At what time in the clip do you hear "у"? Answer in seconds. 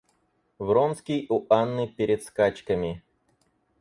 1.29-1.45